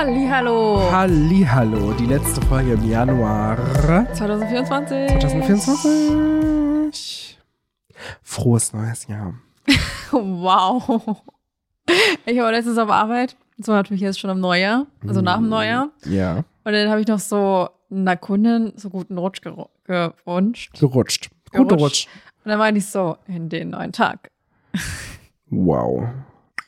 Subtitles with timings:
[0.00, 0.78] Hallihallo.
[0.92, 3.56] Hallihallo, die letzte Folge im Januar
[4.12, 5.20] 2024.
[5.20, 7.38] 2024.
[8.22, 9.32] Frohes neues Jahr.
[10.12, 11.22] Wow.
[12.26, 13.38] Ich war letztens auf Arbeit.
[13.56, 15.88] Das war natürlich jetzt schon im Neujahr, also nach dem Neujahr.
[16.04, 16.44] Ja.
[16.64, 20.78] Und dann habe ich noch so einer Kundin so guten Rutsch geru- gewünscht.
[20.78, 21.30] Gerutscht.
[21.52, 22.06] Guter Gerutscht.
[22.06, 22.08] Rutsch.
[22.44, 24.30] Und dann meinte ich so, in den neuen Tag.
[25.48, 26.06] Wow.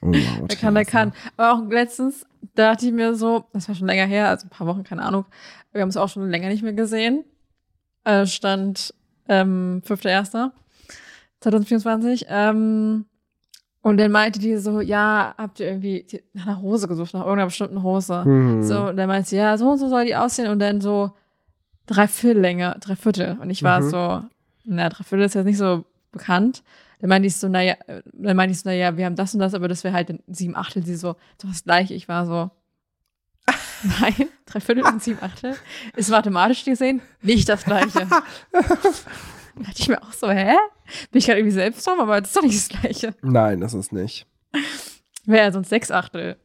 [0.00, 1.12] Wow Der kann, der kann.
[1.36, 4.66] Aber auch letztens dachte ich mir so, das war schon länger her, also ein paar
[4.66, 5.24] Wochen, keine Ahnung.
[5.72, 7.24] Wir haben es auch schon länger nicht mehr gesehen.
[8.04, 8.94] Äh, stand
[9.28, 9.82] ähm,
[11.42, 12.26] 5.1.2024.
[12.28, 13.04] Ähm,
[13.82, 17.46] und dann meinte die so, ja, habt ihr irgendwie nach einer Hose gesucht, nach irgendeiner
[17.46, 18.24] bestimmten Hose.
[18.24, 18.62] Hm.
[18.62, 20.48] So, und dann meinte sie, ja, so und so soll die aussehen.
[20.48, 21.12] Und dann so
[21.86, 23.90] drei Viertel Und ich war Mhm.
[23.90, 24.22] so,
[24.64, 26.62] na, drei Viertel ist jetzt nicht so bekannt.
[27.00, 29.40] Dann meinte ich so, naja, äh, dann meinte ich so, naja, wir haben das und
[29.40, 30.84] das, aber das wäre halt in sieben Achtel.
[30.84, 31.94] Sie so, doch das gleiche.
[31.94, 32.50] Ich war so,
[34.00, 35.56] nein, drei Viertel und sieben Achtel
[35.96, 38.06] ist mathematisch gesehen nicht das gleiche.
[38.06, 38.22] Da
[38.62, 40.56] dachte ich mir auch so, hä?
[41.10, 43.14] Bin ich gerade irgendwie selbst drauf, aber das ist doch nicht das gleiche.
[43.22, 44.26] Nein, das ist nicht.
[45.24, 46.36] Wäre ja sonst sechs Achtel.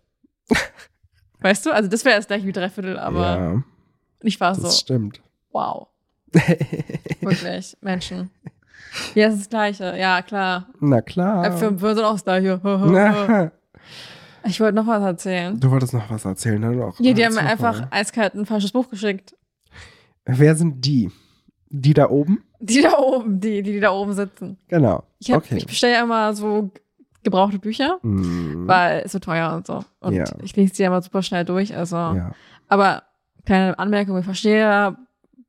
[1.39, 1.71] Weißt du?
[1.71, 3.63] Also das wäre das gleiche wie drei Viertel, aber ja,
[4.21, 5.21] ich war das so, stimmt.
[5.51, 5.87] wow.
[7.21, 8.31] Wirklich, Menschen.
[9.15, 9.97] Ja, es ist das Gleiche.
[9.97, 10.67] Ja, klar.
[10.79, 11.45] Na klar.
[11.45, 13.51] Äpfel und Birnen sind auch das Gleiche.
[14.45, 15.57] Ich wollte noch was erzählen.
[15.59, 16.75] du wolltest noch was erzählen, ne?
[16.75, 16.99] Doch.
[16.99, 19.35] Ja, die haben mir einfach eiskalt ein falsches Buch geschickt.
[20.25, 21.09] Wer sind die?
[21.69, 22.43] Die da oben?
[22.59, 24.57] Die da oben, die, die, die da oben sitzen.
[24.67, 25.03] Genau.
[25.19, 25.55] Ich, hab- okay.
[25.57, 26.71] ich bestelle ja immer so
[27.23, 28.67] gebrauchte Bücher, Hm.
[28.67, 29.83] weil es so teuer und so.
[30.01, 30.25] Und Ja.
[30.43, 31.75] ich lese die ja immer super schnell durch.
[31.75, 32.31] Also, ja.
[32.67, 33.03] aber
[33.45, 34.97] kleine Anmerkung, ich verstehe ja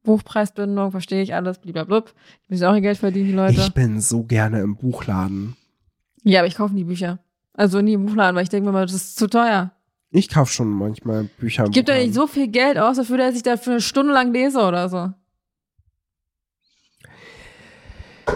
[0.05, 2.01] Buchpreisbindung, verstehe ich alles, blablabla.
[2.01, 3.61] Die müssen auch ihr Geld verdienen, die Leute.
[3.61, 5.57] Ich bin so gerne im Buchladen.
[6.23, 7.19] ja, aber ich kaufe nie Bücher.
[7.55, 9.73] Also nie im Buchladen, weil ich denke mir mal, das ist zu teuer.
[10.11, 12.03] Ich kaufe schon manchmal Bücher im Ich da Buchladen.
[12.05, 14.89] nicht so viel Geld aus, dafür, dass ich da für eine Stunde lang lese oder
[14.89, 15.11] so.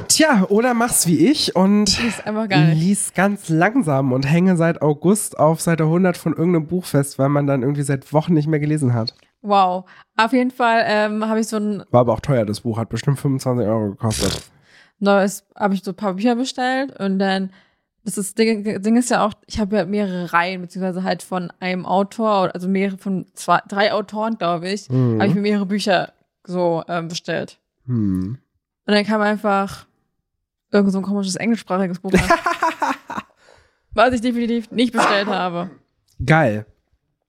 [0.09, 1.99] Tja, oder mach's wie ich und
[2.75, 7.29] lies ganz langsam und hänge seit August auf Seite 100 von irgendeinem Buch fest, weil
[7.29, 9.15] man dann irgendwie seit Wochen nicht mehr gelesen hat.
[9.43, 9.85] Wow.
[10.17, 12.89] Auf jeden Fall ähm, habe ich so ein War aber auch teuer, das Buch hat
[12.89, 14.43] bestimmt 25 Euro gekostet.
[14.99, 17.51] neues, habe ich so ein paar Bücher bestellt und dann,
[18.05, 21.53] das ist, Ding, Ding ist ja auch, ich habe ja mehrere Reihen, beziehungsweise halt von
[21.61, 25.19] einem Autor, also mehrere von zwei, drei Autoren, glaube ich, Mhm.
[25.21, 26.13] habe ich mir mehrere Bücher
[26.45, 27.59] so ähm, bestellt.
[27.87, 28.39] Hm.
[28.87, 29.87] Und dann kam einfach
[30.73, 32.13] irgend so ein komisches englischsprachiges Buch
[33.95, 35.71] was ich definitiv nicht bestellt habe.
[36.25, 36.67] Geil.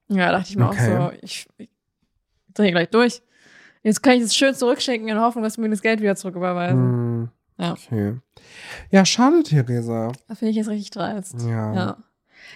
[0.08, 0.98] Ja, dachte ich mir Okay.
[0.98, 1.70] auch so, ich, ich
[2.54, 3.22] drehe gleich durch.
[3.84, 6.80] Jetzt kann ich es schön zurückschicken in Hoffnung, dass sie mir das Geld wieder zurücküberweisen.
[6.80, 7.30] Hm.
[7.58, 7.72] Ja.
[7.74, 8.16] Okay.
[8.92, 10.12] Ja, schade, Theresa.
[10.28, 11.36] Das finde ich jetzt richtig dreist.
[11.48, 11.74] Ja.
[11.74, 11.98] Ja.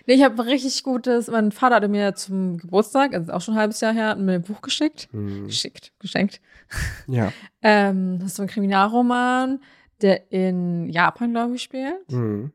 [0.07, 3.59] Nee, ich habe richtig gutes, mein Vater hatte mir zum Geburtstag, also auch schon ein
[3.59, 5.09] halbes Jahr her, mir ein Buch geschickt.
[5.11, 5.45] Hm.
[5.47, 6.41] Geschickt, geschenkt.
[7.07, 7.31] Ja.
[7.65, 9.59] Ähm, das ist so ein Kriminalroman,
[10.01, 12.11] der in Japan, glaube ich, spielt.
[12.11, 12.51] Und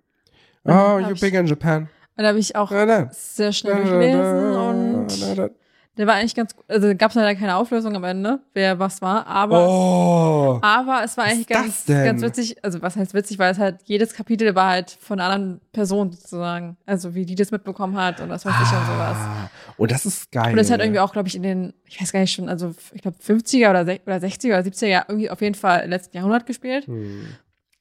[0.65, 1.83] Oh, hab you ich- big in Japan.
[2.17, 3.09] Und da habe ich auch Da, da.
[3.11, 5.55] sehr schnell Da, da, durchlesen da, und da, da.
[5.99, 6.65] Der war eigentlich ganz gut.
[6.69, 10.59] Also gab es leider keine Auflösung am Ende, wer was war, aber Oh.
[10.63, 12.57] Aber es war eigentlich ganz, das ganz witzig.
[12.65, 16.13] Also, was heißt witzig, weil es halt, jedes Kapitel war halt von einer anderen Person
[16.13, 16.77] sozusagen.
[16.87, 19.17] Also, wie die das mitbekommen hat und was weiß ich und sowas.
[19.19, 19.51] Ah.
[19.77, 20.51] Oh, das ist geil.
[20.53, 22.75] Und das hat irgendwie auch, glaube ich, in den, ich weiß gar nicht schon, also,
[22.93, 25.91] ich glaube, 50er oder, sech- oder 60er oder 70er, ja, irgendwie auf jeden Fall im
[25.91, 26.87] letzten Jahrhundert gespielt.
[26.87, 27.27] Hm.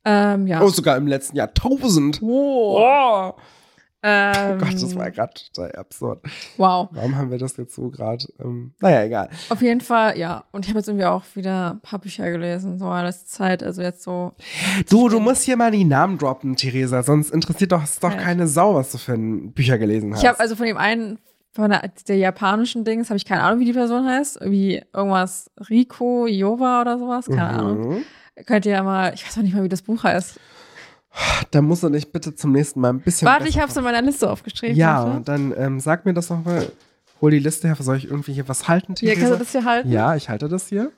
[0.06, 0.62] Ähm, ja.
[0.62, 2.20] Oh, sogar im letzten Jahrtausend.
[2.22, 2.80] Oh.
[2.82, 3.34] Oh.
[4.04, 6.20] Ähm, Oh Gott, das war gerade total absurd.
[6.58, 6.90] Wow.
[6.92, 8.26] Warum haben wir das jetzt so gerade?
[8.40, 9.30] Ähm, naja, egal.
[9.50, 10.44] Auf jeden Fall, ja.
[10.52, 13.64] Und ich habe jetzt irgendwie auch wieder ein paar Bücher gelesen, so alles Zeit.
[13.64, 14.34] Also jetzt so.
[14.90, 18.18] Du, du musst hier mal die Namen droppen, Theresa, sonst interessiert doch, doch Ja.
[18.18, 20.22] keine Sau, was du für ein Bücher gelesen hast.
[20.22, 21.18] Ich habe also von dem einen,
[21.52, 24.42] von der, der japanischen Dings, habe ich keine Ahnung, wie die Person heißt.
[24.44, 27.26] Wie irgendwas Riko Iova oder sowas.
[27.26, 27.90] Keine Ahnung.
[27.96, 28.04] Mhm.
[28.46, 30.40] Könnt ihr ja mal, ich weiß auch nicht mal, wie das Buch heißt.
[31.52, 33.28] Da musst du dich bitte zum nächsten Mal ein bisschen.
[33.28, 34.76] Warte, ich habe es in meiner Liste aufgeschrieben.
[34.76, 35.22] Ja, warte.
[35.22, 36.72] dann ähm, sag mir das noch mal.
[37.22, 37.76] Hol die Liste her.
[37.80, 39.30] Soll ich irgendwie hier was halten, Hier, Theresa?
[39.30, 39.92] kannst du das hier halten?
[39.92, 40.92] ja, ich halte das hier.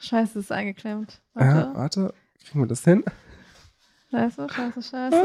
[0.00, 1.20] Scheiße, das ist eingeklemmt.
[1.36, 1.70] Äh, Warte.
[1.74, 3.04] warte, kriegen wir das hin?
[4.10, 5.22] Scheiße, scheiße, scheiße.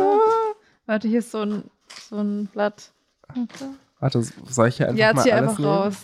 [0.85, 1.63] Warte, hier ist so ein,
[2.09, 2.91] so ein Blatt.
[3.33, 3.69] Warte.
[3.99, 5.71] Warte, soll ich hier einfach Ja, mal zieh alles einfach nehmen?
[5.71, 5.95] raus.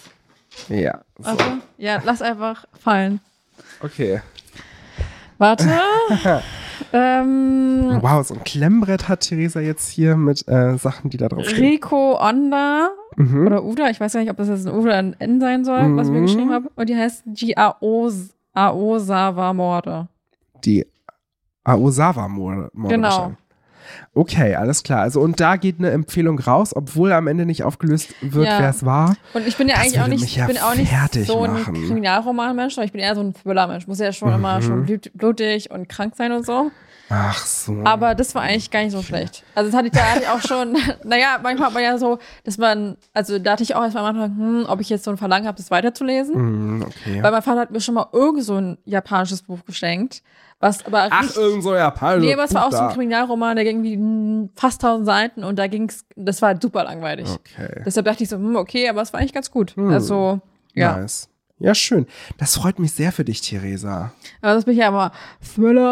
[0.69, 1.23] Ja, so.
[1.25, 1.57] Warte.
[1.77, 3.19] Ja, lass einfach fallen.
[3.81, 4.21] okay.
[5.41, 5.67] Warte.
[6.93, 11.49] ähm, Wow, so ein Klemmbrett hat Theresa jetzt hier mit äh, Sachen, die da drauf
[11.49, 11.63] stehen.
[11.65, 13.45] Rico Onda Mhm.
[13.47, 15.65] oder Uda, ich weiß gar nicht, ob das jetzt ein U oder ein N sein
[15.65, 16.25] soll, was ich mir Mhm.
[16.27, 16.69] geschrieben habe.
[16.75, 17.23] Und die heißt
[18.53, 20.07] Aosawa Morde.
[20.63, 20.85] Die
[21.63, 22.71] Aosawa-Morde.
[22.87, 23.33] Genau.
[24.13, 25.01] Okay, alles klar.
[25.01, 28.59] Also und da geht eine Empfehlung raus, obwohl am Ende nicht aufgelöst wird, Ja.
[28.59, 29.15] wer es war.
[29.33, 31.43] Und ich bin ja Das eigentlich auch nicht, ja ich bin auch nicht fertig so
[31.43, 31.55] ein.
[31.63, 33.87] Kriminalroman-Mensch, sondern ich bin eher so ein Thriller-Mensch.
[33.87, 34.61] Muss ja schon immer Mhm.
[34.63, 36.71] schon blut- blutig und krank sein und so.
[37.13, 37.81] Ach so.
[37.83, 39.43] Aber das war eigentlich gar nicht so schlecht.
[39.53, 42.19] Also das hatte ich da hatte ich auch schon, naja, manchmal hat man ja so,
[42.45, 45.11] dass man, also da hatte ich auch erstmal am Anfang, hm, ob ich jetzt so
[45.11, 46.35] ein Verlangen habe, das weiterzulesen.
[46.35, 47.21] Hm, okay.
[47.21, 50.23] Weil mein Vater hat mir schon mal irgend so ein japanisches Buch geschenkt,
[50.59, 52.17] was aber Ach, richtig- irgend so Japaner.
[52.21, 52.89] Nee, aber es war auch so ein.
[52.91, 57.27] Kriminalroman, der ging irgendwie hm, fast 1000 Seiten und da ging's, das war super langweilig.
[57.29, 57.81] Okay.
[57.85, 59.75] Deshalb dachte ich so, hm, okay, aber es war eigentlich ganz gut.
[59.77, 60.39] Also,
[60.73, 60.97] ja.
[60.97, 61.27] Nice.
[61.61, 62.07] Ja, schön.
[62.37, 64.13] Das freut mich sehr für dich, Theresa.
[64.41, 65.11] Aber das bin ich ja immer
[65.53, 65.91] Thriller.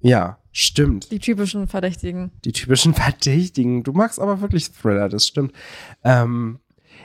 [0.00, 1.10] Ja, stimmt.
[1.10, 2.32] Die typischen Verdächtigen.
[2.44, 3.82] Die typischen Verdächtigen.
[3.82, 5.52] Du magst aber wirklich Thriller, das stimmt.
[6.04, 6.58] Ähm,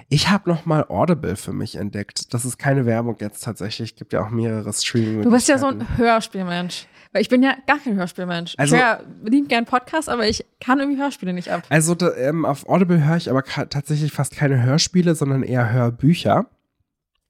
[0.10, 2.34] ich habe noch mal Audible für mich entdeckt.
[2.34, 3.96] Das ist keine Werbung jetzt tatsächlich.
[3.98, 6.88] Gibt ja auch mehrere streaming Du bist ja so ein Hörspielmensch.
[7.14, 8.56] Weil ich bin ja gar kein Hörspielmensch.
[8.58, 11.64] Also- ich höre lieb gern Podcasts, aber ich kann irgendwie Hörspiele nicht ab.
[11.70, 16.48] Also da, ähm, auf Audible höre ich aber tatsächlich fast keine Hörspiele, sondern eher Hörbücher.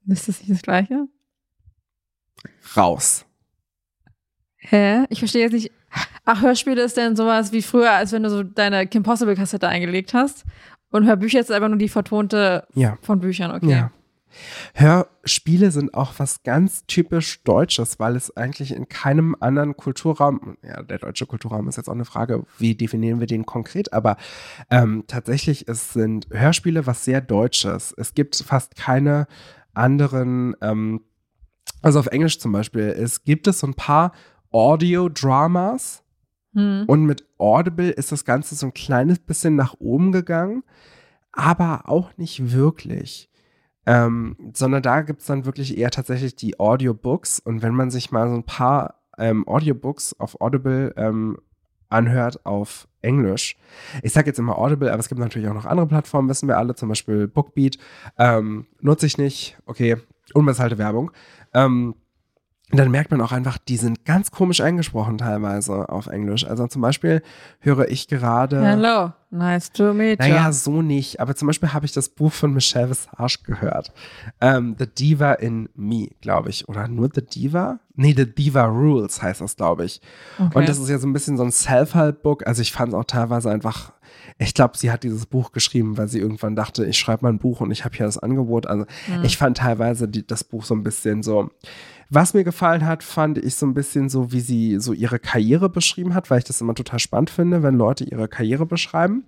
[0.07, 1.07] Ist das nicht das Gleiche?
[2.75, 3.25] Raus.
[4.57, 5.05] Hä?
[5.09, 5.71] Ich verstehe jetzt nicht.
[6.25, 9.67] Ach, Hörspiele ist denn sowas wie früher, als wenn du so deine Kim Possible Kassette
[9.67, 10.43] eingelegt hast.
[10.89, 12.97] Und Hörbücher ist einfach nur die vertonte Ja.
[13.01, 13.69] von Büchern, okay.
[13.69, 13.91] Ja.
[14.73, 20.83] Hörspiele sind auch was ganz typisch Deutsches, weil es eigentlich in keinem anderen Kulturraum, ja,
[20.83, 24.17] der deutsche Kulturraum ist jetzt auch eine Frage, wie definieren wir den konkret, aber
[24.69, 27.93] ähm, tatsächlich es sind Hörspiele was sehr Deutsches.
[27.97, 29.27] Es gibt fast keine
[29.73, 31.01] anderen, ähm,
[31.81, 34.11] also auf Englisch zum Beispiel, es gibt es so ein paar
[34.51, 36.03] Audio-Dramas,
[36.57, 36.85] Hm.
[36.87, 40.63] und mit Audible ist das Ganze so ein kleines bisschen nach oben gegangen,
[41.31, 43.29] aber auch nicht wirklich.
[43.87, 47.39] Ähm, sondern da gibt es dann wirklich eher tatsächlich die Audiobooks.
[47.39, 51.37] Und wenn man sich mal so ein paar ähm, Audiobooks auf Audible ähm,
[51.87, 53.55] anhört auf Englisch,
[54.03, 56.57] ich sage jetzt immer Audible, aber es gibt natürlich auch noch andere Plattformen, wissen wir
[56.57, 57.77] alle, zum Beispiel Bookbeat,
[58.17, 59.95] ähm, nutze ich nicht, okay,
[60.33, 61.11] unbezahlte Werbung.
[61.53, 61.95] Ähm,
[62.71, 66.45] dann merkt man auch einfach, die sind ganz komisch eingesprochen teilweise auf Englisch.
[66.45, 67.21] Also zum Beispiel
[67.59, 68.61] höre ich gerade.
[68.61, 70.27] Hello, nice to meet you.
[70.27, 71.21] Naja, so nicht.
[71.21, 73.93] Aber zum Beispiel habe ich das Buch von Michelle Visage gehört.
[74.41, 76.67] Ähm, The Diva in Me, glaube ich.
[76.67, 77.79] Oder nur The Diva?
[77.95, 80.01] Nee, The Diva Rules heißt das, glaube ich.
[80.37, 80.59] Okay.
[80.59, 82.45] Und das ist ja so ein bisschen so ein Self-Help-Book.
[82.45, 83.93] Also ich fand es auch teilweise einfach,
[84.39, 87.39] ich glaube, sie hat dieses Buch geschrieben, weil sie irgendwann dachte, ich schreibe mal ein
[87.39, 88.67] Buch und ich habe hier das Angebot.
[88.67, 89.23] Also Hm.
[89.23, 91.49] ich fand teilweise die, das Buch so ein bisschen so.
[92.09, 95.69] Was mir gefallen hat, fand ich so ein bisschen so, wie sie so ihre Karriere
[95.69, 99.25] beschrieben hat, weil ich das immer total spannend finde, wenn Leute ihre Karriere beschreiben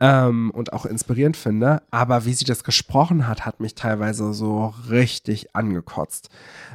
[0.00, 1.82] ähm, und auch inspirierend finde.
[1.90, 6.30] Aber wie sie das gesprochen hat, hat mich teilweise so richtig angekotzt,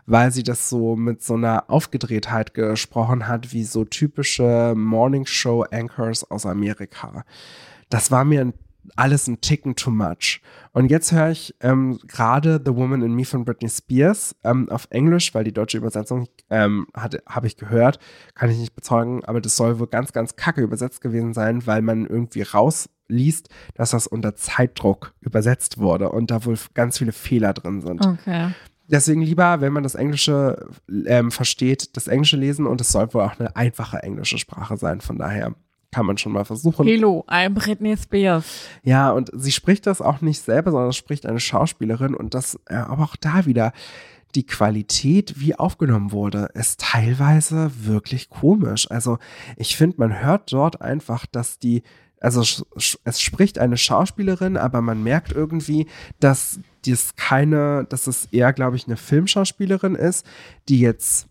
[0.05, 5.63] weil sie das so mit so einer Aufgedrehtheit gesprochen hat, wie so typische Morning Show
[5.71, 7.23] Anchors aus Amerika.
[7.89, 8.53] Das war mir ein
[8.95, 10.41] alles ein Ticken too much.
[10.71, 14.87] Und jetzt höre ich ähm, gerade The Woman in Me von Britney Spears ähm, auf
[14.89, 17.99] Englisch, weil die deutsche Übersetzung ähm, habe ich gehört,
[18.35, 21.81] kann ich nicht bezeugen, aber das soll wohl ganz, ganz kacke übersetzt gewesen sein, weil
[21.81, 27.53] man irgendwie rausliest, dass das unter Zeitdruck übersetzt wurde und da wohl ganz viele Fehler
[27.53, 28.05] drin sind.
[28.05, 28.49] Okay.
[28.91, 30.67] Deswegen lieber, wenn man das Englische
[31.05, 34.99] ähm, versteht, das Englische lesen und es soll wohl auch eine einfache englische Sprache sein.
[34.99, 35.53] Von daher
[35.91, 36.85] kann man schon mal versuchen.
[36.85, 38.45] Hello, I'm Britney Spears.
[38.83, 42.75] Ja, und sie spricht das auch nicht selber, sondern spricht eine Schauspielerin und das, äh,
[42.75, 43.73] aber auch da wieder,
[44.35, 48.89] die Qualität, wie aufgenommen wurde, ist teilweise wirklich komisch.
[48.91, 49.17] Also
[49.57, 51.81] ich finde, man hört dort einfach, dass die,
[52.21, 52.41] also
[53.03, 55.87] es spricht eine Schauspielerin, aber man merkt irgendwie,
[56.19, 60.27] dass dies keine, dass es eher, glaube ich, eine Filmschauspielerin ist,
[60.67, 61.28] die jetzt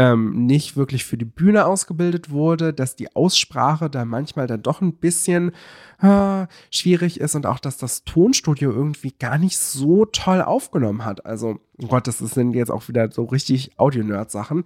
[0.00, 4.80] ähm, nicht wirklich für die Bühne ausgebildet wurde, dass die Aussprache da manchmal dann doch
[4.80, 5.52] ein bisschen
[6.00, 11.26] äh, schwierig ist und auch, dass das Tonstudio irgendwie gar nicht so toll aufgenommen hat.
[11.26, 14.64] Also, oh Gott, das sind jetzt auch wieder so richtig Audio-Nerd-Sachen.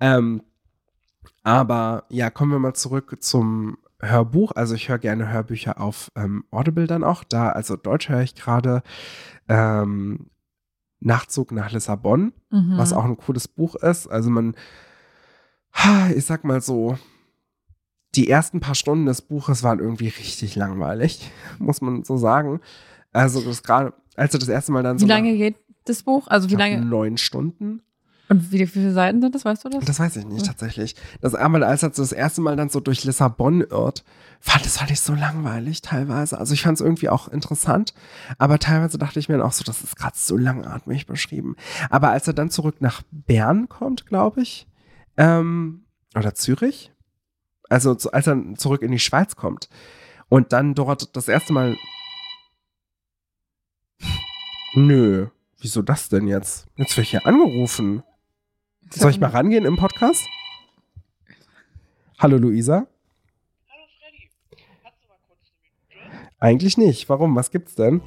[0.00, 0.44] Ähm,
[1.42, 4.52] aber ja, kommen wir mal zurück zum Hörbuch.
[4.52, 7.22] Also ich höre gerne Hörbücher auf ähm, Audible dann auch.
[7.22, 8.82] Da, also Deutsch höre ich gerade
[9.46, 10.30] ähm,
[11.00, 12.76] Nachtzug nach Lissabon Mhm.
[12.76, 14.06] was auch ein cooles Buch ist.
[14.08, 14.54] Also man,
[16.14, 16.98] ich sag mal so,
[18.16, 22.60] die ersten paar Stunden des Buches waren irgendwie richtig langweilig, muss man so sagen.
[23.12, 26.26] Also das gerade, als du das erste Mal dann Wie so lange geht das Buch?
[26.26, 26.84] Also wie lange?
[26.84, 27.82] neun Stunden.
[28.30, 29.84] Und wie, viele Seiten sind das, weißt du das?
[29.84, 30.94] Das weiß ich nicht tatsächlich.
[31.20, 34.04] Das aber als er das erste Mal dann so durch Lissabon irrt,
[34.38, 36.38] fand das fand ich so langweilig teilweise.
[36.38, 37.92] Also ich fand es irgendwie auch interessant,
[38.38, 41.56] aber teilweise dachte ich mir dann auch so, das ist gerade so langatmig beschrieben.
[41.90, 44.68] Aber als er dann zurück nach Bern kommt, glaube ich,
[45.16, 45.82] ähm,
[46.14, 46.92] oder Zürich.
[47.68, 49.68] Also als er zurück in die Schweiz kommt
[50.28, 51.76] und dann dort das erste Mal.
[54.74, 55.26] Nö,
[55.58, 56.68] wieso das denn jetzt?
[56.76, 58.04] Jetzt werde ich hier angerufen.
[58.92, 60.26] Soll ich mal rangehen im Podcast?
[62.18, 62.88] Hallo Luisa?
[63.68, 64.28] Hallo Freddy,
[64.82, 66.34] hast du mal kurz eine Minute?
[66.40, 67.08] Eigentlich nicht.
[67.08, 67.36] Warum?
[67.36, 68.00] Was gibt's denn?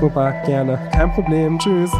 [0.00, 0.90] Super, gerne.
[0.92, 1.58] Kein Problem.
[1.58, 1.90] Tschüss.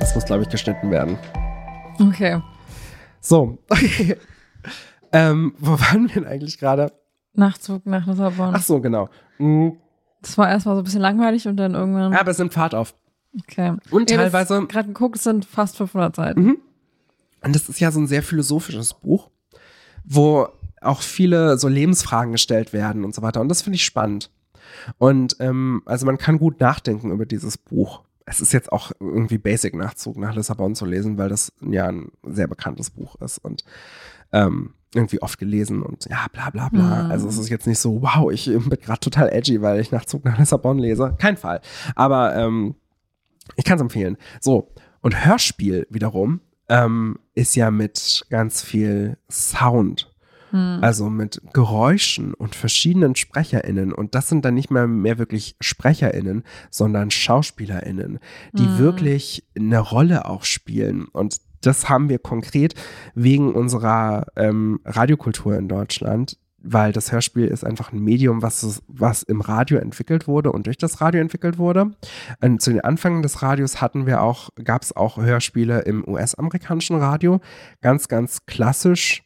[0.00, 1.18] Das muss, glaube ich, geschnitten werden.
[2.00, 2.40] Okay.
[3.20, 4.16] So, okay.
[5.12, 6.92] ähm, wo waren wir denn eigentlich gerade?
[7.34, 8.54] Nachzug nach Lissabon.
[8.54, 9.08] Ach so, genau.
[9.38, 9.76] Mhm.
[10.20, 12.12] Das war erstmal so ein bisschen langweilig und dann irgendwann.
[12.12, 12.94] Ja, aber es nimmt Fahrt auf.
[13.40, 13.74] Okay.
[13.90, 16.42] Und Ja, teilweise Gerade geguckt, es sind fast 500 Seiten.
[16.42, 16.58] Mhm.
[17.42, 19.30] Und das ist ja so ein sehr philosophisches Buch,
[20.04, 20.48] wo
[20.80, 23.40] auch viele so Lebensfragen gestellt werden und so weiter.
[23.40, 24.30] Und das finde ich spannend.
[24.98, 28.02] Und ähm, also man kann gut nachdenken über dieses Buch.
[28.24, 32.12] Es ist jetzt auch irgendwie Basic Nachzug nach Lissabon zu lesen, weil das ja ein
[32.22, 33.64] sehr bekanntes Buch ist und
[34.32, 37.04] ähm, irgendwie oft gelesen und ja, bla bla bla.
[37.04, 37.10] Mhm.
[37.10, 40.24] Also es ist jetzt nicht so, wow, ich bin gerade total edgy, weil ich Nachzug
[40.24, 41.14] nach Lissabon lese.
[41.18, 41.60] Kein Fall.
[41.94, 42.74] Aber ähm,
[43.56, 44.16] ich kann es empfehlen.
[44.40, 44.68] So,
[45.00, 50.08] und Hörspiel wiederum ähm, ist ja mit ganz viel Sound,
[50.50, 50.80] Hm.
[50.82, 53.90] also mit Geräuschen und verschiedenen SprecherInnen.
[53.94, 58.18] Und das sind dann nicht mehr, mehr wirklich SprecherInnen, sondern SchauspielerInnen,
[58.52, 58.78] die Mhm.
[58.78, 61.06] wirklich eine Rolle auch spielen.
[61.06, 62.74] Und das haben wir konkret
[63.14, 69.22] wegen unserer ähm, Radiokultur in Deutschland, weil das Hörspiel ist einfach ein Medium, was, was
[69.22, 71.92] im Radio entwickelt wurde und durch das Radio entwickelt wurde.
[72.40, 76.96] Und zu den Anfängen des Radios hatten wir auch, gab es auch Hörspiele im US-amerikanischen
[76.96, 77.40] Radio.
[77.80, 79.24] Ganz, ganz klassisch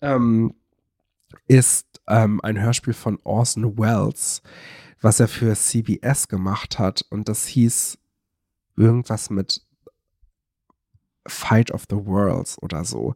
[0.00, 0.54] ähm,
[1.46, 4.42] ist ähm, ein Hörspiel von Orson Welles,
[5.00, 7.04] was er für CBS gemacht hat.
[7.10, 7.98] Und das hieß
[8.76, 9.62] irgendwas mit
[11.26, 13.14] Fight of the Worlds oder so.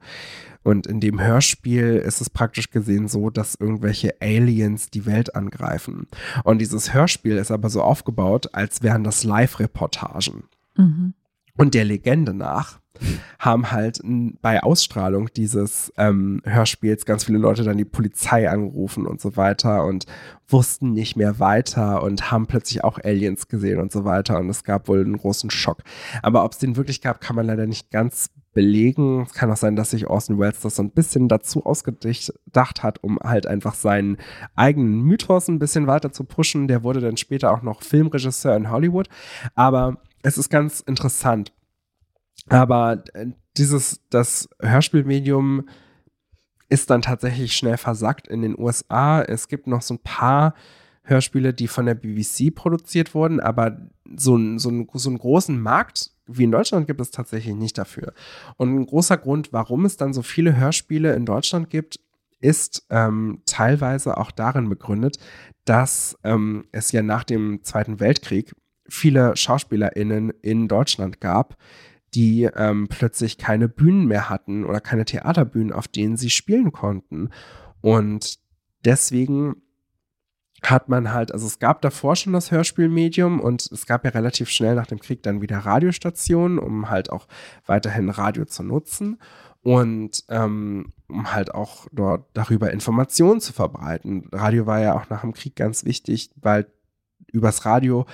[0.62, 6.06] Und in dem Hörspiel ist es praktisch gesehen so, dass irgendwelche Aliens die Welt angreifen.
[6.44, 10.44] Und dieses Hörspiel ist aber so aufgebaut, als wären das Live-Reportagen.
[10.76, 11.14] Mhm.
[11.56, 12.80] Und der Legende nach
[13.38, 14.00] haben halt
[14.40, 19.84] bei Ausstrahlung dieses ähm, Hörspiels ganz viele Leute dann die Polizei angerufen und so weiter
[19.84, 20.06] und
[20.48, 24.38] wussten nicht mehr weiter und haben plötzlich auch Aliens gesehen und so weiter.
[24.38, 25.82] Und es gab wohl einen großen Schock.
[26.22, 29.22] Aber ob es den wirklich gab, kann man leider nicht ganz belegen.
[29.22, 33.02] Es kann auch sein, dass sich Orson Welles das so ein bisschen dazu ausgedacht hat,
[33.02, 34.16] um halt einfach seinen
[34.54, 36.68] eigenen Mythos ein bisschen weiter zu pushen.
[36.68, 39.08] Der wurde dann später auch noch Filmregisseur in Hollywood.
[39.56, 41.52] Aber es ist ganz interessant.
[42.48, 43.26] Aber äh,
[43.56, 45.68] dieses, das Hörspielmedium
[46.68, 49.22] ist dann tatsächlich schnell versackt in den USA.
[49.22, 50.54] Es gibt noch so ein paar
[51.02, 53.78] Hörspiele, die von der BBC produziert wurden, aber
[54.16, 57.76] so, ein, so, ein, so einen großen Markt wie in Deutschland gibt es tatsächlich nicht
[57.76, 58.14] dafür.
[58.56, 62.00] Und ein großer Grund, warum es dann so viele Hörspiele in Deutschland gibt,
[62.40, 65.18] ist ähm, teilweise auch darin begründet,
[65.66, 68.54] dass ähm, es ja nach dem Zweiten Weltkrieg
[68.88, 71.56] viele SchauspielerInnen in Deutschland gab,
[72.14, 77.30] die ähm, plötzlich keine Bühnen mehr hatten oder keine Theaterbühnen, auf denen sie spielen konnten.
[77.80, 78.38] Und
[78.84, 79.56] deswegen
[80.62, 84.48] hat man halt, also es gab davor schon das Hörspielmedium und es gab ja relativ
[84.48, 87.26] schnell nach dem Krieg dann wieder Radiostationen, um halt auch
[87.66, 89.18] weiterhin Radio zu nutzen
[89.60, 94.28] und ähm, um halt auch dort darüber Informationen zu verbreiten.
[94.32, 96.66] Radio war ja auch nach dem Krieg ganz wichtig, weil
[97.32, 98.06] übers Radio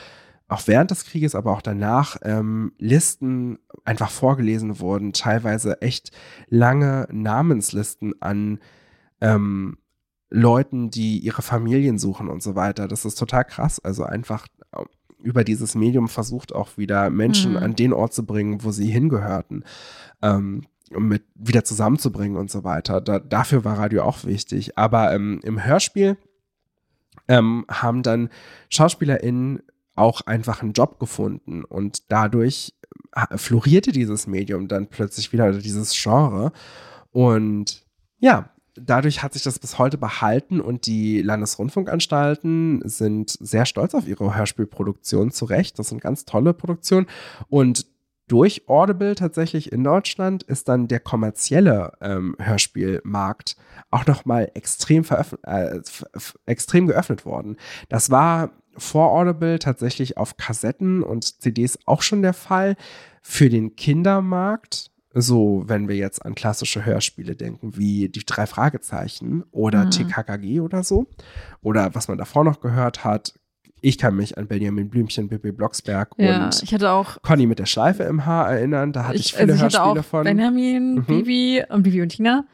[0.51, 6.11] auch während des Krieges, aber auch danach ähm, Listen einfach vorgelesen wurden, teilweise echt
[6.49, 8.59] lange Namenslisten an
[9.21, 9.79] ähm,
[10.29, 12.89] Leuten, die ihre Familien suchen und so weiter.
[12.89, 13.79] Das ist total krass.
[13.81, 14.83] Also einfach äh,
[15.23, 17.59] über dieses Medium versucht auch wieder Menschen Mhm.
[17.59, 19.65] an den Ort zu bringen, wo sie hingehörten.
[20.23, 23.01] Ähm, um mit wieder zusammenzubringen und so weiter.
[23.01, 24.77] Da, dafür war Radio auch wichtig.
[24.77, 26.17] Aber ähm, im Hörspiel
[27.29, 28.29] ähm, haben dann
[28.71, 29.63] SchauspielerInnen
[30.01, 32.75] auch einfach einen Job gefunden und dadurch
[33.15, 36.53] äh, florierte dieses Medium dann plötzlich wieder, oder dieses Genre.
[37.11, 37.85] Und
[38.19, 44.07] ja, dadurch hat sich das bis heute behalten und die Landesrundfunkanstalten sind sehr stolz auf
[44.07, 45.79] ihre Hörspielproduktion, zu Recht.
[45.79, 47.07] Das sind ganz tolle Produktionen.
[47.49, 47.87] Und
[48.27, 53.57] durch Audible tatsächlich in Deutschland ist dann der kommerzielle ähm, Hörspielmarkt
[53.91, 55.05] auch nochmal extrem,
[55.43, 55.81] äh,
[56.47, 57.57] extrem geöffnet worden.
[57.89, 62.77] Das war vor Audible tatsächlich auf Kassetten und CDs auch schon der Fall.
[63.23, 69.45] Für den Kindermarkt, so wenn wir jetzt an klassische Hörspiele denken, wie die drei Fragezeichen
[69.53, 69.91] oder Mhm.
[69.91, 71.07] TKKG oder so,
[71.63, 73.35] oder was man davor noch gehört hat,
[73.83, 77.21] ich kann mich an Benjamin Blümchen, Bibi Blocksberg Ja, und ich auch.
[77.23, 78.93] Conny mit der Schleife im Haar erinnern.
[78.93, 80.25] Da hatte ich, viele also ich Hörspiele auch von.
[80.25, 81.05] Benjamin, Mhm.
[81.05, 82.45] Bibi und Bibi und Tina.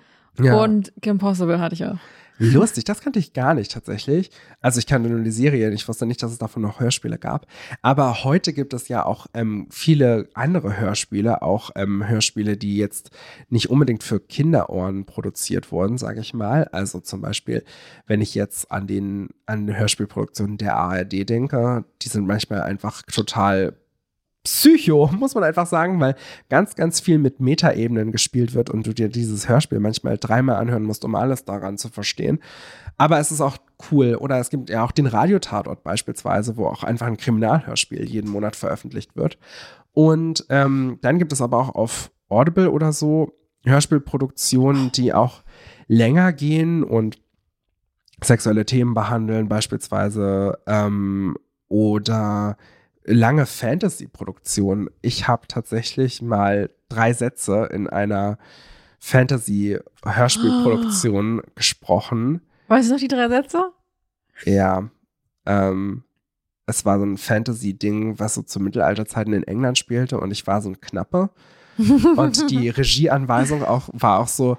[0.40, 0.56] ja.
[0.62, 1.96] Und Kim Possible hatte ich auch.
[2.38, 4.30] Lustig, das kannte ich gar nicht tatsächlich.
[4.60, 7.46] Also ich kannte nur die Serie, ich wusste nicht, dass es davon noch Hörspiele gab.
[7.82, 13.10] Aber heute gibt es ja auch ähm, viele andere Hörspiele, auch ähm, Hörspiele, die jetzt
[13.48, 16.64] nicht unbedingt für Kinderohren produziert wurden, sage ich mal.
[16.64, 17.64] Also zum Beispiel,
[18.06, 23.74] wenn ich jetzt an den an Hörspielproduktionen der ARD denke, die sind manchmal einfach total
[24.46, 26.14] Psycho, muss man einfach sagen, weil
[26.48, 30.84] ganz, ganz viel mit Metaebenen gespielt wird und du dir dieses Hörspiel manchmal dreimal anhören
[30.84, 32.38] musst, um alles daran zu verstehen.
[32.96, 33.58] Aber es ist auch
[33.90, 34.14] cool.
[34.14, 38.54] Oder es gibt ja auch den Radiotatort beispielsweise, wo auch einfach ein Kriminalhörspiel jeden Monat
[38.54, 39.36] veröffentlicht wird.
[39.92, 43.32] Und ähm, dann gibt es aber auch auf Audible oder so
[43.64, 45.42] Hörspielproduktionen, die auch
[45.88, 47.18] länger gehen und
[48.22, 51.36] sexuelle Themen behandeln, beispielsweise ähm,
[51.68, 52.56] oder
[53.06, 54.90] lange Fantasy-Produktionen.
[55.00, 58.38] Ich habe tatsächlich mal drei Sätze in einer
[58.98, 62.40] Fantasy-Hörspielproduktion gesprochen.
[62.68, 63.70] Weißt du noch die drei Sätze?
[64.44, 64.88] Ja,
[65.46, 66.02] ähm,
[66.66, 70.60] es war so ein Fantasy-Ding, was so zu Mittelalterzeiten in England spielte und ich war
[70.60, 71.30] so ein Knappe.
[72.16, 74.56] Und die Regieanweisung auch, war auch so,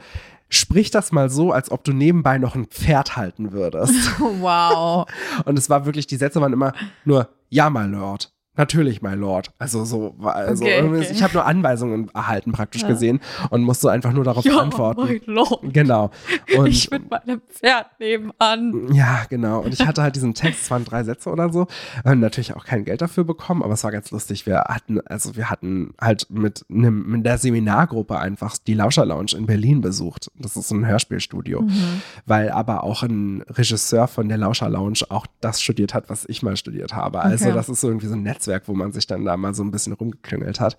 [0.50, 4.18] sprich das mal so, als ob du nebenbei noch ein Pferd halten würdest.
[4.20, 5.06] wow.
[5.46, 6.72] Und es war wirklich, die Sätze waren immer
[7.04, 8.32] nur, ja, my lord.
[8.58, 9.52] Natürlich, my lord.
[9.60, 11.08] Also so, also Okay, okay.
[11.12, 12.88] ich habe nur Anweisungen erhalten praktisch Ja.
[12.90, 15.02] gesehen und musste einfach nur darauf ja, antworten.
[15.02, 15.60] mein Lord.
[15.74, 16.12] Genau.
[16.58, 18.92] Und ich mit meinem Pferd nebenan.
[18.94, 19.62] ja, genau.
[19.62, 21.68] Und ich hatte halt diesen Text, es waren drei Sätze oder so,
[22.04, 24.46] äh, natürlich auch kein Geld dafür bekommen, aber es war ganz lustig.
[24.46, 29.32] Wir hatten, also wir hatten halt mit, einem, mit der Seminargruppe einfach die Lauscher Lounge
[29.38, 30.32] in Berlin besucht.
[30.38, 32.02] Das ist so ein Hörspielstudio, Mhm.
[32.26, 36.42] weil aber auch ein Regisseur von der Lauscher Lounge auch das studiert hat, was ich
[36.44, 37.20] mal studiert habe.
[37.22, 37.54] Also Okay.
[37.54, 39.71] das ist so irgendwie so ein Netzwerk, wo man sich dann da mal so ein
[39.71, 40.77] bisschen rumgeklüngelt hat.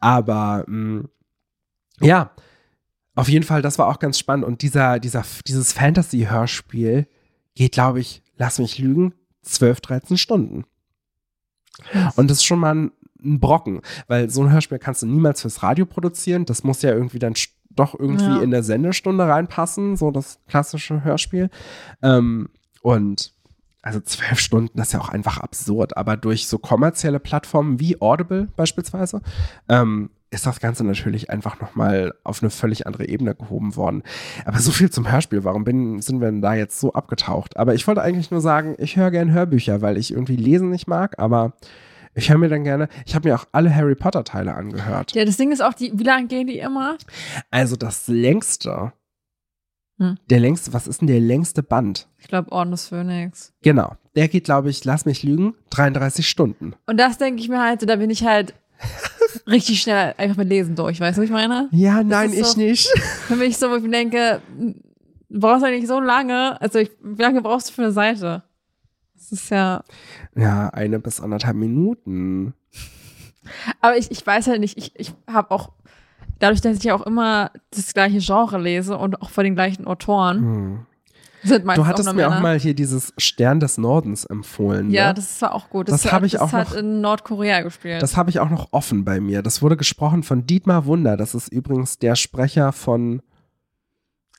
[0.00, 1.04] Aber mh,
[2.00, 2.30] ja,
[3.14, 4.44] auf jeden Fall, das war auch ganz spannend.
[4.46, 7.06] Und dieser, dieser, dieses Fantasy-Hörspiel
[7.54, 10.64] geht, glaube ich, lass mich lügen, 12, 13 Stunden.
[12.16, 15.42] Und das ist schon mal ein, ein Brocken, weil so ein Hörspiel kannst du niemals
[15.42, 16.46] fürs Radio produzieren.
[16.46, 17.34] Das muss ja irgendwie dann
[17.70, 18.42] doch irgendwie Ja.
[18.42, 21.50] in der Sendestunde reinpassen, so das klassische Hörspiel.
[22.02, 22.48] Ähm,
[22.82, 23.34] und
[23.82, 25.96] also zwölf Stunden, das ist ja auch einfach absurd.
[25.96, 29.22] Aber durch so kommerzielle Plattformen wie Audible beispielsweise
[29.68, 34.02] ähm, ist das Ganze natürlich einfach nochmal auf eine völlig andere Ebene gehoben worden.
[34.44, 35.44] Aber so viel zum Hörspiel.
[35.44, 37.56] Warum bin, sind wir denn da jetzt so abgetaucht?
[37.56, 40.86] Aber ich wollte eigentlich nur sagen, ich höre gerne Hörbücher, weil ich irgendwie lesen nicht
[40.86, 41.54] mag, aber
[42.14, 45.12] ich höre mir dann gerne, ich habe mir auch alle Harry Potter Teile angehört.
[45.14, 46.96] Ja, das Ding ist auch, die, wie lange gehen die immer?
[47.50, 48.92] Also das längste,
[50.00, 50.16] Hm.
[50.30, 52.08] der längste, was ist denn der längste Band?
[52.18, 53.52] Ich glaube, Orden des Phönix.
[53.62, 56.72] Genau, der geht, glaube ich, lass mich lügen, 33 Stunden.
[56.86, 58.54] Und das denke ich mir halt, da bin ich halt
[59.46, 61.68] richtig schnell einfach mit Lesen durch, weißt du, was ich meine?
[61.70, 62.88] Ja, nein, ich so- nicht.
[63.28, 64.40] Für mich so, wo ich mir denke,
[65.28, 68.42] du brauchst ja nicht so lange, also ich, wie lange brauchst du für eine Seite?
[69.14, 69.84] Das ist ja,
[70.34, 72.54] Ja, eine bis anderthalb Minuten.
[73.80, 75.72] aber ich, ich weiß halt nicht, ich, ich habe auch,
[76.40, 79.86] dadurch, dass ich ja auch immer das gleiche Genre lese und auch von den gleichen
[79.86, 80.86] Autoren, Hm.
[81.44, 84.90] sind meistens Du hattest auch mir auch mal hier dieses Stern des Nordens empfohlen.
[84.90, 85.14] Ja, ne?
[85.14, 85.88] das war auch gut.
[85.88, 88.02] Das hat- hab ich das auch hat noch- in Nordkorea gespielt.
[88.02, 89.40] Das habe ich auch noch offen bei mir.
[89.42, 91.16] Das wurde gesprochen von Dietmar Wunder.
[91.16, 93.22] Das ist übrigens der Sprecher von.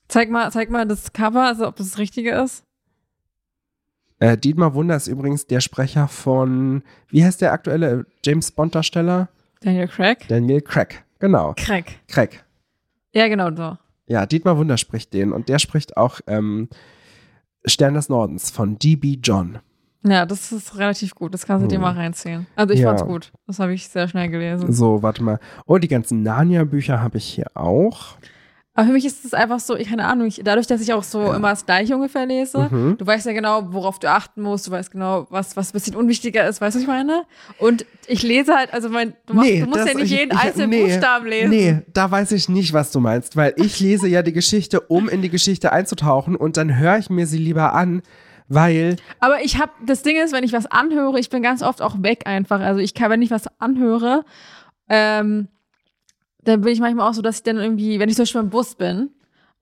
[0.07, 2.63] zeig mal, zeig mal das Cover, also ob das das Richtige ist.
[4.19, 6.83] Äh, Dietmar Wunder ist übrigens der Sprecher von.
[7.07, 9.29] Wie heißt der aktuelle James Bond-Darsteller?
[9.61, 10.27] Daniel Craig.
[10.27, 11.03] Daniel Craig.
[11.21, 11.53] Genau.
[11.55, 11.99] Craig.
[12.09, 12.43] Craig.
[13.13, 13.77] Ja, genau so.
[14.07, 15.31] Ja, Dietmar Wunder spricht den.
[15.31, 16.67] Und der spricht auch ähm,
[17.65, 19.19] Stern des Nordens von D.B.
[19.23, 19.59] John.
[20.03, 21.33] Ja, das ist relativ gut.
[21.33, 21.81] Das kannst du dir Hm.
[21.83, 22.47] mal reinziehen.
[22.55, 22.87] Also ich Ja.
[22.89, 23.31] fand's gut.
[23.47, 24.73] Das habe ich sehr schnell gelesen.
[24.73, 25.39] So, warte mal.
[25.67, 28.17] Oh, die ganzen Narnia-Bücher habe ich hier auch.
[28.73, 31.03] Aber für mich ist es einfach so, ich keine Ahnung, ich, dadurch, dass ich auch
[31.03, 32.97] so immer das Gleiche ungefähr lese, Mhm.
[32.97, 35.95] du weißt ja genau, worauf du achten musst, du weißt genau, was, was ein bisschen
[35.97, 37.23] unwichtiger ist, weißt du, was ich meine?
[37.59, 40.39] Und ich lese halt, also mein, du, machst, du musst ja nicht ich- jeden ich-
[40.39, 41.49] einzelnen nee, Buchstaben lesen.
[41.49, 45.09] Nee, da weiß ich nicht, was du meinst, weil ich lese ja die Geschichte, um
[45.09, 48.01] in die Geschichte einzutauchen und dann höre ich mir sie lieber an,
[48.47, 51.81] weil Aber ich habe, das Ding ist, wenn ich was anhöre, ich bin ganz oft
[51.81, 52.61] auch weg einfach.
[52.61, 54.23] Also ich kann, wenn ich was anhöre,
[54.89, 55.49] ähm,
[56.43, 58.49] dann bin ich manchmal auch so, dass ich dann irgendwie, wenn ich zum Beispiel im
[58.49, 59.09] Bus bin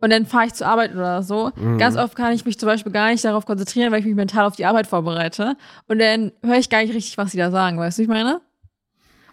[0.01, 1.77] und dann fahre ich zur Arbeit oder so, Mhm.
[1.77, 4.45] ganz oft kann ich mich zum Beispiel gar nicht darauf konzentrieren, weil ich mich mental
[4.45, 5.55] auf die Arbeit vorbereite.
[5.87, 8.09] Und dann höre ich gar nicht richtig, was sie da sagen, weißt du, wie ich
[8.09, 8.41] meine?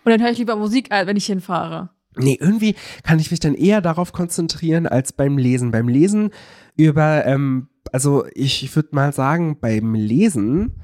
[0.04, 1.90] Und dann höre ich lieber Musik, als wenn ich hinfahre.
[2.18, 5.70] Nee, irgendwie kann ich mich dann eher darauf konzentrieren als beim Lesen.
[5.70, 6.30] Beim Lesen
[6.74, 10.74] über, ähm, also ich würde mal sagen, beim Lesen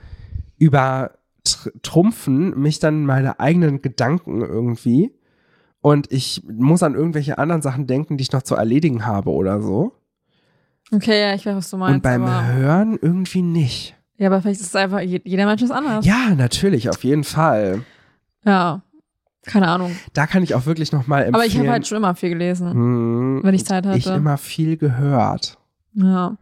[0.58, 5.12] übertrumpfen mich dann meine eigenen Gedanken irgendwie
[5.82, 9.60] und ich muss an irgendwelche anderen Sachen denken, die ich noch zu erledigen habe oder
[9.60, 9.92] so.
[10.92, 11.94] Okay, ja, ich weiß, was du meinst.
[11.96, 13.94] und beim Hören irgendwie nicht.
[14.18, 16.04] ja, aber vielleicht ist es einfach, je- jeder Mensch ist anders.
[16.06, 17.82] Ja, natürlich, auf jeden Fall.
[18.44, 18.82] Ja.
[19.44, 19.96] Keine Ahnung.
[20.12, 21.34] Da kann ich auch wirklich noch mal empfehlen.
[21.34, 23.98] Aber ich habe halt schon immer viel gelesen, hm, wenn ich Zeit hatte.
[23.98, 25.58] ich immer viel gehört.
[25.94, 26.36] ja.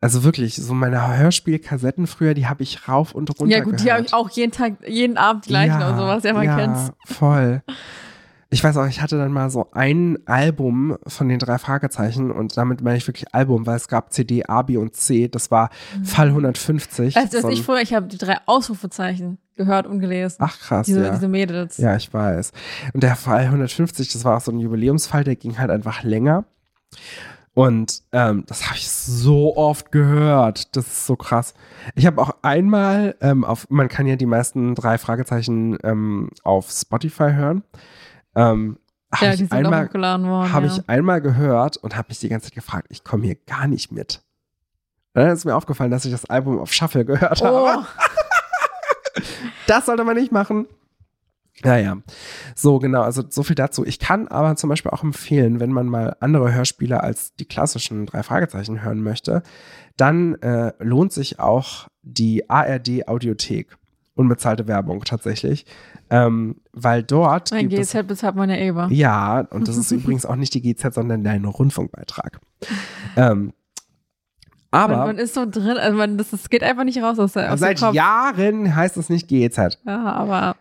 [0.00, 3.90] Also wirklich, so meine Hörspielkassetten früher, die habe ich rauf und runter ja, gut, die
[3.90, 6.92] habe ich auch jeden Tag, jeden Abend gleich ja, und sowas, ja, man ja, kennt's.
[7.06, 7.62] voll.
[8.50, 12.56] Ich weiß auch, ich hatte dann mal so ein Album von den drei Fragezeichen und
[12.56, 15.28] damit meine ich wirklich Album, weil es gab CD, A, B und C.
[15.28, 15.70] Das war
[16.04, 17.16] Fall 150.
[17.16, 20.36] Weißt du, so ich vorher, ich habe die drei Ausrufezeichen gehört und gelesen.
[20.40, 21.10] Ach krass, diese, ja.
[21.10, 21.78] diese Mädels.
[21.78, 22.52] Ja, ich weiß.
[22.92, 26.44] Und der Fall 150, das war auch so ein Jubiläumsfall, der ging halt einfach länger.
[27.54, 30.76] Und ähm, das habe ich so oft gehört.
[30.76, 31.54] Das ist so krass.
[31.94, 36.70] Ich habe auch einmal ähm, auf, man kann ja die meisten drei Fragezeichen ähm, auf
[36.70, 37.62] Spotify hören.
[38.34, 38.78] Ähm,
[39.12, 40.52] hab Ja, ich einmal, worden.
[40.52, 40.72] habe ja.
[40.72, 43.92] ich einmal gehört und habe mich die ganze Zeit gefragt, ich komme hier gar nicht
[43.92, 44.22] mit.
[45.14, 47.56] Und dann ist mir aufgefallen, dass ich das Album auf Shuffle gehört habe.
[47.56, 47.84] Oh,
[49.66, 50.66] Das sollte man nicht machen.
[51.62, 51.98] Naja,
[52.56, 53.86] so genau, also so viel dazu.
[53.86, 58.06] Ich kann aber zum Beispiel auch empfehlen, wenn man mal andere Hörspiele als die klassischen
[58.06, 59.42] drei Fragezeichen hören möchte,
[59.96, 63.76] dann äh, lohnt sich auch die ARD Audiothek.
[64.16, 65.64] Unbezahlte Werbung tatsächlich.
[66.16, 68.86] Ähm, weil dort mein gibt es GZ bezahlt man ja eh über.
[68.90, 72.40] ja, und das ist übrigens auch nicht die GZ, sondern dein Rundfunkbeitrag.
[73.16, 73.52] Ähm,
[74.70, 77.32] Man, aber man ist so drin, also man, das, das geht einfach nicht raus aus
[77.32, 77.80] der aus seit.
[77.80, 79.78] Jahren heißt es nicht GEZ.
[79.86, 80.56] Ja, aber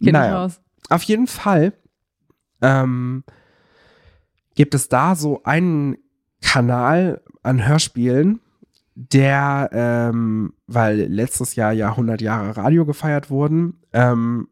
[0.00, 0.26] geht Naja.
[0.30, 0.60] nicht raus.
[0.90, 1.72] Auf jeden Fall
[2.62, 3.24] ähm,
[4.54, 5.96] gibt es da so einen
[6.40, 8.40] Kanal an Hörspielen,
[8.94, 14.48] der, ähm, weil letztes Jahr ja 100 Jahre Radio gefeiert wurden, ähm,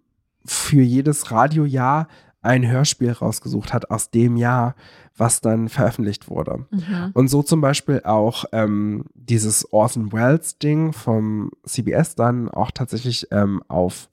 [0.47, 2.09] für jedes Radiojahr
[2.43, 4.77] ein Hörspiel rausgesucht hat aus dem Jahr,
[5.17, 6.67] was dann veröffentlicht wurde.
[6.71, 7.11] Mhm.
[7.13, 13.27] Und so zum Beispiel auch ähm, dieses Orson Welles Ding vom CBS dann auch tatsächlich
[13.33, 14.09] ähm, auf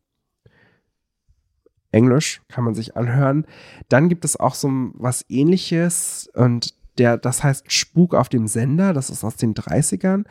[1.91, 3.46] Englisch kann man sich anhören.
[3.88, 8.93] Dann gibt es auch so was ähnliches und der, das heißt Spuk auf dem Sender,
[8.93, 10.26] das ist aus den 30ern,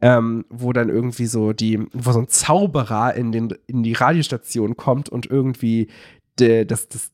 [0.00, 4.76] ähm, wo dann irgendwie so die, wo so ein Zauberer in, den, in die Radiostation
[4.76, 5.88] kommt und irgendwie
[6.38, 7.10] de, das, das,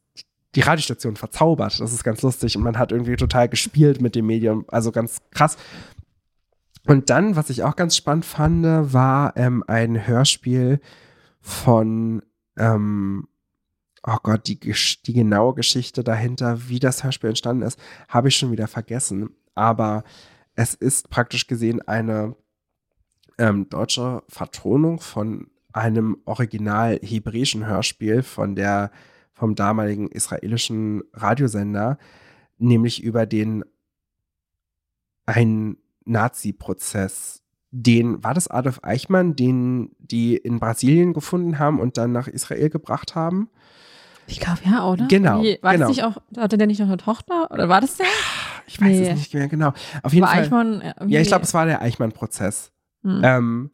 [0.55, 1.81] die Radiostation verzaubert.
[1.81, 5.19] Das ist ganz lustig und man hat irgendwie total gespielt mit dem Medium, also ganz
[5.31, 5.57] krass.
[6.87, 10.81] Und dann, was ich auch ganz spannend fand, war ähm, ein Hörspiel
[11.41, 12.23] von,
[12.59, 13.29] ähm,
[14.03, 18.51] oh Gott, die, die genaue Geschichte dahinter, wie das Hörspiel entstanden ist, habe ich schon
[18.51, 19.31] wieder vergessen.
[19.55, 20.05] Aber
[20.55, 22.35] es ist praktisch gesehen eine
[23.41, 28.91] ähm, deutsche Vertonung von einem original hebräischen Hörspiel von der,
[29.33, 31.99] vom damaligen israelischen Radiosender,
[32.59, 33.65] nämlich über den
[35.27, 37.43] einen Nazi-Prozess.
[37.73, 42.69] Den, war das Adolf Eichmann, den die in Brasilien gefunden haben und dann nach Israel
[42.69, 43.49] gebracht haben?
[44.27, 45.07] Ich glaube ja, oder?
[45.07, 45.87] Genau, Wie, war genau.
[45.87, 47.51] das nicht auch, hatte der nicht noch eine Tochter?
[47.51, 48.07] Oder war das der?
[48.67, 49.09] Ich weiß Nee.
[49.09, 49.73] es nicht mehr genau.
[50.03, 50.43] Auf jeden war Fall.
[50.43, 52.73] Eichmann, äh, ja, ich glaube, es war der Eichmann-Prozess.
[53.03, 53.21] Hm.
[53.25, 53.71] Ähm,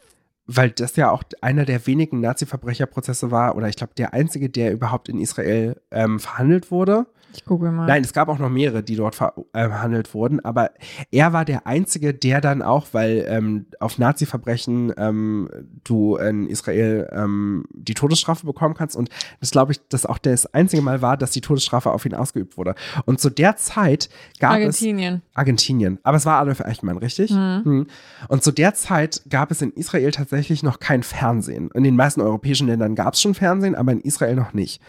[0.46, 4.72] weil das ja auch einer der wenigen Nazi-Verbrecherprozesse war, oder ich glaube, der einzige, der
[4.72, 7.06] überhaupt in Israel ähm, verhandelt wurde.
[7.36, 7.86] Ich gucke mal.
[7.86, 10.70] Nein, es gab auch noch mehrere, die dort äh, verhandelt wurden, aber
[11.10, 15.48] er war der Einzige, der dann auch, weil ähm, auf Nazi-Verbrechen ähm,
[15.84, 20.46] du in Israel ähm, die Todesstrafe bekommen kannst und das glaube ich, das auch das
[20.54, 22.74] einzige Mal war, dass die Todesstrafe auf ihn ausgeübt wurde.
[23.04, 25.22] Und zu der Zeit gab es Argentinien.
[25.34, 25.98] Argentinien.
[26.02, 27.30] Aber es war Adolf Eichmann, richtig?
[27.30, 27.62] Mhm.
[27.64, 27.86] Mhm.
[28.28, 31.70] Und zu der Zeit gab es in Israel tatsächlich noch kein Fernsehen.
[31.74, 34.80] In den meisten europäischen Ländern gab es schon Fernsehen, aber in Israel noch nicht.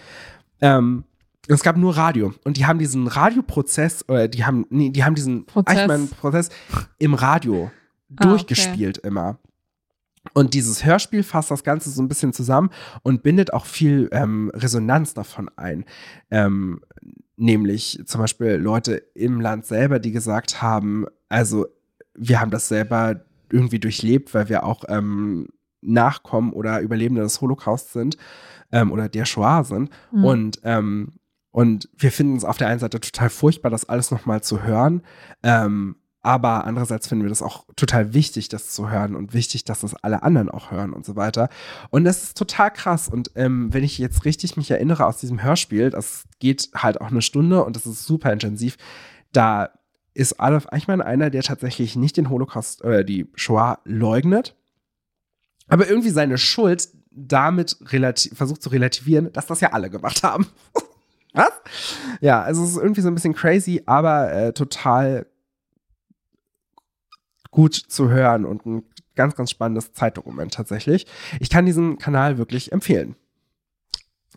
[0.62, 1.04] Ähm,
[1.48, 2.34] es gab nur Radio.
[2.44, 5.78] Und die haben diesen Radioprozess, oder die haben, nee, die haben diesen Prozess.
[5.78, 6.50] Eichmann-Prozess
[7.00, 7.72] im Radio
[8.10, 8.30] Ah, okay.
[8.30, 9.38] durchgespielt immer.
[10.34, 12.70] Und dieses Hörspiel fasst das Ganze so ein bisschen zusammen
[13.02, 15.86] und bindet auch viel ähm, Resonanz davon ein.
[16.32, 16.82] Ähm,
[17.38, 21.68] nämlich zum Beispiel Leute im Land selber, die gesagt haben, also
[22.14, 25.48] wir haben das selber irgendwie durchlebt, weil wir auch ähm,
[25.82, 28.18] Nachkommen oder Überlebende des Holocaust sind
[28.72, 29.90] ähm, oder der Shoah sind.
[30.12, 30.24] Mhm.
[30.26, 31.14] Und, ähm,
[31.58, 35.02] und wir finden es auf der einen Seite total furchtbar, das alles nochmal zu hören.
[35.42, 39.80] Ähm, aber andererseits finden wir das auch total wichtig, das zu hören und wichtig, dass
[39.80, 41.50] das alle anderen auch hören und so weiter.
[41.90, 43.10] Und das ist total krass.
[43.10, 47.10] Und ähm, wenn ich jetzt richtig mich erinnere aus diesem Hörspiel, das geht halt auch
[47.10, 48.78] eine Stunde und das ist super intensiv,
[49.32, 49.72] da
[50.14, 54.56] ist Adolf Eichmann einer, der tatsächlich nicht den Holocaust oder die Shoah leugnet,
[55.68, 60.46] aber irgendwie seine Schuld damit relati versucht zu relativieren, dass das ja alle gemacht haben.
[61.38, 61.52] Was?
[62.22, 65.26] Ja, also es ist irgendwie so ein bisschen crazy, aber äh, total
[67.52, 68.84] gut zu hören und ein
[69.16, 71.08] ganz, ganz spannendes Zeitdokument tatsächlich.
[71.40, 73.16] Ich kann diesen Kanal wirklich empfehlen.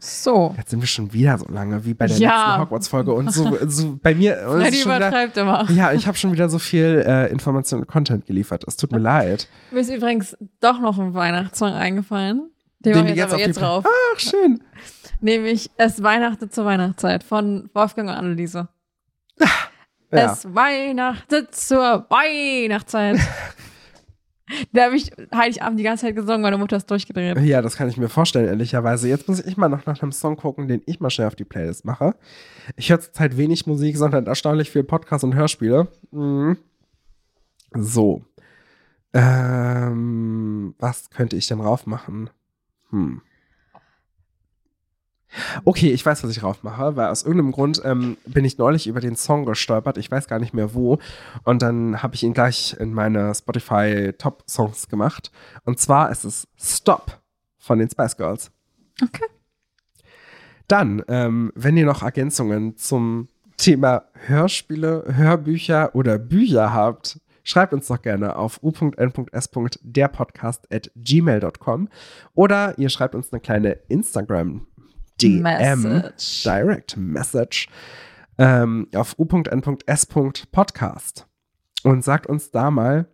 [0.03, 0.55] So.
[0.57, 2.47] Jetzt sind wir schon wieder so lange wie bei der Ja.
[2.47, 4.37] letzten Hogwarts-Folge und so, so bei mir.
[4.39, 5.71] es Freddy schon wieder, übertreibt immer.
[5.71, 8.65] ja, ich habe schon wieder so viel äh, Information und Content geliefert.
[8.67, 9.49] Es tut mir leid.
[9.71, 12.51] Mir ist übrigens doch noch ein Weihnachtssong eingefallen.
[12.79, 13.85] Den, Den mache ich jetzt jetzt jetzt drauf.
[13.87, 14.63] Ach, schön.
[15.21, 18.69] Nämlich Es weihnachtet zur Weihnachtszeit von Wolfgang und Anneliese.
[20.13, 20.33] Ja.
[20.33, 23.19] Es weihnachtet zur Weihnachtszeit.
[24.73, 27.39] da habe ich Heiligabend die ganze Zeit gesungen, meine Mutter ist durchgedreht.
[27.39, 29.09] ja, das kann ich mir vorstellen, ehrlicherweise.
[29.09, 31.45] Jetzt muss ich mal noch nach einem Song gucken, den ich mal schnell auf die
[31.45, 32.15] Playlist mache.
[32.77, 35.89] Ich höre zurzeit wenig Musik, sondern erstaunlich viel Podcast und Hörspiele.
[36.11, 36.59] Mhm.
[37.73, 38.25] So.
[39.13, 42.31] Ähm, was könnte ich denn drauf machen?
[42.91, 43.23] Hm.
[45.65, 48.87] Okay, ich weiß, was ich drauf mache, weil aus irgendeinem Grund ähm, bin ich neulich
[48.87, 49.99] über den Song gestolpert.
[49.99, 50.99] Ich weiß gar nicht mehr wo.
[51.45, 55.31] Und dann habe ich ihn gleich in meine Spotify Top Songs gemacht.
[55.65, 57.21] Und zwar ist es Stop
[57.59, 58.51] von den Spice Girls.
[59.03, 59.27] Okay.
[60.67, 67.89] Dann, ähm, wenn ihr noch Ergänzungen zum Thema Hörspiele, Hörbücher oder Bücher habt, schreibt uns
[67.89, 71.89] doch gerne auf u.n.s.derpodcast at gmail.com
[72.35, 74.67] oder ihr schreibt uns eine kleine Instagram
[75.23, 76.43] DM Message.
[76.45, 77.69] Direct Message
[78.39, 79.17] ähm, auf
[80.11, 81.27] u.n.s.podcast
[81.85, 83.07] und sagt uns da mal,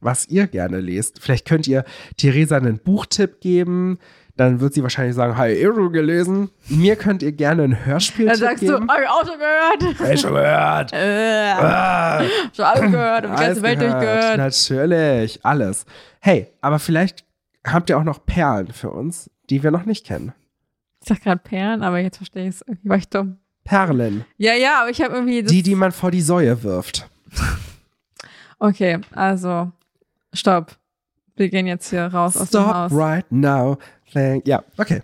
[0.00, 1.20] was ihr gerne lest.
[1.20, 1.84] Vielleicht könnt ihr
[2.16, 3.98] Theresa einen Buchtipp geben.
[4.36, 6.50] Dann wird sie wahrscheinlich sagen, hi, schon gelesen.
[6.68, 8.88] Mir könnt ihr gerne einen Dann Hörspieltipp sagst du, geben.
[8.88, 9.98] hab ich auch schon gehört.
[9.98, 10.92] Hab ich schon gehört.
[10.94, 12.22] Äh, Ah,
[12.54, 13.94] schon alles gehört, und die ganze Welt gehört.
[14.02, 14.36] durchgehört.
[14.38, 15.86] Natürlich, alles.
[16.20, 17.24] Hey, aber vielleicht
[17.66, 20.32] habt ihr auch noch Perlen für uns, die wir noch nicht kennen.
[21.10, 22.60] Ich sag gerade Perlen, aber jetzt verstehe ich es.
[22.66, 23.38] Irgendwie war ich dumm.
[23.64, 25.42] Perlen, Ja, ja, aber ich habe irgendwie.
[25.42, 27.08] Die, die man vor die Säue wirft.
[28.58, 29.72] okay, also,
[30.34, 30.76] stopp.
[31.36, 32.92] Wir gehen jetzt hier raus aus dem Stop Haus.
[32.92, 33.78] right now.
[34.44, 35.02] Ja, okay.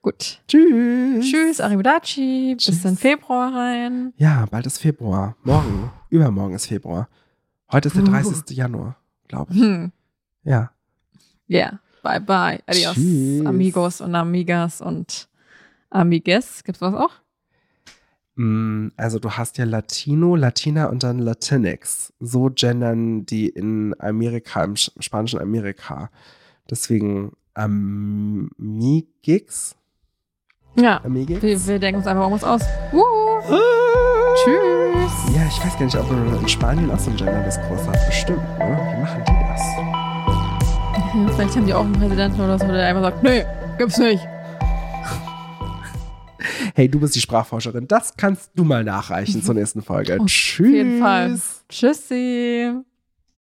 [0.00, 0.40] Gut.
[0.48, 1.26] Tschüss.
[1.30, 2.54] Tschüss, Arrivederci.
[2.56, 2.84] Bis Tschüss.
[2.86, 4.14] in Februar rein.
[4.16, 5.36] Ja, bald ist Februar.
[5.42, 7.08] Morgen, übermorgen ist Februar.
[7.70, 8.06] Heute ist der Uh.
[8.06, 8.56] 30.
[8.56, 8.96] Januar,
[9.28, 9.60] glaube ich.
[9.60, 9.92] Hm.
[10.44, 10.70] Ja.
[11.48, 12.60] Ja, bye bye.
[12.66, 13.46] Adios, Tschüss.
[13.46, 15.28] amigos und amigas und
[15.90, 16.62] amigues.
[16.64, 17.10] Gibt's was auch?
[18.36, 22.12] Mm, Also du hast ja Latino, Latina und dann Latinx.
[22.20, 26.10] So gendern die in Amerika, im sch- spanischen Amerika.
[26.70, 27.32] Deswegen
[28.62, 29.76] Amigix.
[30.76, 31.04] Ja.
[31.04, 31.42] Amigix?
[31.42, 32.62] Wir, wir denken uns einfach irgendwas aus.
[32.92, 33.58] Wuhu.
[34.42, 35.36] Tschüss.
[35.36, 38.06] Ja, ich weiß gar nicht, ob man in Spanien auch so einen Gender-Diskurs hat.
[38.06, 38.78] Bestimmt, ne?
[38.96, 39.32] Wie machen die
[41.12, 43.44] vielleicht haben die auch einen Präsidenten oder so, der einfach sagt, nee,
[43.78, 44.26] gibt's nicht.
[46.74, 47.86] Hey, du bist die Sprachforscherin.
[47.86, 50.18] Das kannst du mal nachreichen zur nächsten Folge.
[50.18, 50.72] Auf Tschüss.
[50.72, 51.38] jeden Fall.
[51.68, 52.72] Tschüssi.